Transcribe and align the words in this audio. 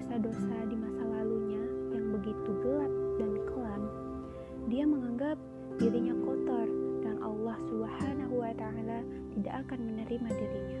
dosa-dosa 0.00 0.56
di 0.72 0.76
masa 0.80 1.02
lalunya 1.04 1.60
yang 1.92 2.16
begitu 2.16 2.50
gelap 2.64 2.92
dan 3.20 3.36
kelam, 3.52 3.82
dia 4.72 4.88
menganggap 4.88 5.36
dirinya 5.76 6.16
kotor 6.24 6.64
dan 7.04 7.20
Allah 7.20 7.60
Subhanahu 7.68 8.40
wa 8.40 8.48
taala 8.56 9.04
tidak 9.36 9.54
akan 9.68 9.78
menerima 9.92 10.28
dirinya. 10.32 10.80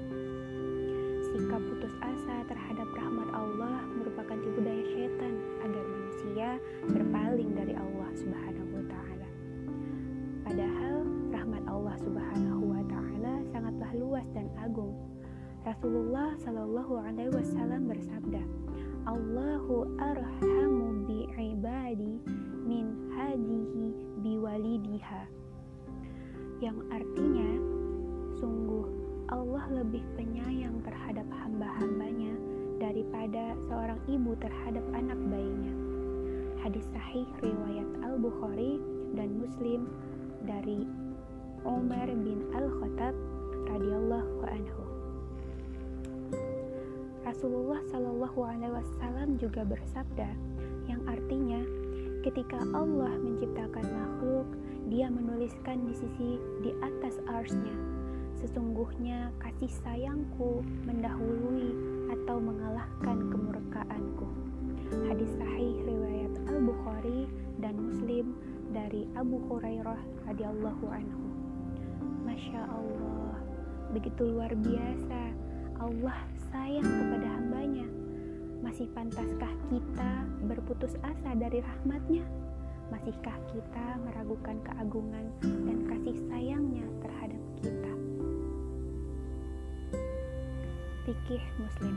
Sikap 1.20 1.60
putus 1.68 1.92
asa 2.00 2.36
terhadap 2.48 2.88
rahmat 2.96 3.28
Allah 3.36 3.84
merupakan 3.92 4.40
tipu 4.40 4.60
daya 4.64 4.84
setan 4.88 5.36
agar 5.68 5.84
manusia 5.84 6.48
berpaling 6.88 7.50
dari 7.52 7.74
Allah 7.76 8.10
Subhanahu 8.16 8.70
wa 8.72 8.84
taala. 8.88 9.28
Padahal 10.48 10.96
rahmat 11.28 11.64
Allah 11.68 11.96
Subhanahu 12.00 12.62
wa 12.72 12.82
taala 12.88 13.34
sangatlah 13.52 13.90
luas 14.00 14.26
dan 14.32 14.48
agung. 14.56 14.96
Rasulullah 15.60 16.32
Shallallahu 16.40 17.04
alaihi 17.04 17.36
wasallam 17.36 17.84
bersabda, 17.84 18.40
"Allahu 19.04 19.86
arhamu 20.00 21.04
bi 21.04 21.28
ibadi 21.36 22.20
min 22.66 23.12
hadihi 23.14 23.86
biwalidiha." 24.24 25.22
Yang 26.60 26.78
artinya, 26.92 27.50
sungguh 28.36 28.84
Allah 29.30 29.64
lebih 29.70 30.02
penyayang 30.18 30.82
terhadap 30.82 31.28
hamba-hambanya 31.30 32.34
daripada 32.80 33.54
seorang 33.68 34.00
ibu 34.08 34.32
terhadap 34.40 34.82
anak 34.96 35.20
bayinya. 35.28 35.74
Hadis 36.64 36.84
sahih 36.90 37.28
riwayat 37.44 37.88
Al-Bukhari 38.04 38.80
dan 39.14 39.36
Muslim 39.38 39.86
dari 40.48 40.88
Umar 41.68 42.08
bin 42.08 42.40
Al-Khattab 42.56 42.79
Rasulullah 47.30 47.78
Shallallahu 47.94 48.42
alaihi 48.42 48.74
wasallam 48.74 49.38
juga 49.38 49.62
bersabda 49.62 50.34
yang 50.90 50.98
artinya 51.06 51.62
ketika 52.26 52.58
Allah 52.74 53.14
menciptakan 53.22 53.86
makhluk, 53.86 54.50
Dia 54.90 55.06
menuliskan 55.06 55.86
di 55.86 55.94
sisi 55.94 56.42
di 56.66 56.74
atas 56.82 57.22
arsnya. 57.30 57.70
Sesungguhnya 58.42 59.30
kasih 59.38 59.70
sayangku 59.70 60.66
mendahului 60.82 61.70
atau 62.10 62.42
mengalahkan 62.42 63.30
kemurkaanku. 63.30 64.26
Hadis 65.06 65.30
sahih 65.38 65.78
riwayat 65.86 66.34
Al-Bukhari 66.50 67.30
dan 67.62 67.78
Muslim 67.78 68.34
dari 68.74 69.06
Abu 69.14 69.38
Hurairah 69.46 70.02
radhiyallahu 70.26 70.84
anhu. 70.90 71.22
Masya 72.26 72.66
Allah, 72.66 73.38
begitu 73.94 74.26
luar 74.26 74.50
biasa 74.50 75.39
Allah 75.80 76.28
sayang 76.52 76.84
kepada 76.84 77.28
hambanya. 77.40 77.88
Masih 78.60 78.84
pantaskah 78.92 79.48
kita 79.72 80.28
berputus 80.44 80.92
asa 81.00 81.32
dari 81.32 81.64
rahmatnya? 81.64 82.20
Masihkah 82.92 83.38
kita 83.48 83.86
meragukan 84.04 84.60
keagungan 84.60 85.32
dan 85.40 85.78
kasih 85.88 86.16
sayangnya 86.28 86.84
terhadap 87.00 87.42
kita? 87.64 87.92
Fikih 91.08 91.44
Muslim 91.56 91.96